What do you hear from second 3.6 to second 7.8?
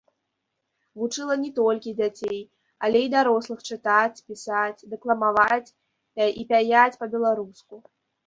чытаць, пісаць, дэкламаваць і пяяць па-беларуску.